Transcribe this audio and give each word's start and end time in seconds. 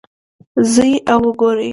ځئ 0.73 0.93
او 1.11 1.19
وګورئ 1.27 1.67